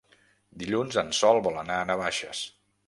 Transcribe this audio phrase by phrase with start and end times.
[0.63, 2.47] Dilluns en Sol vol anar a Navaixes.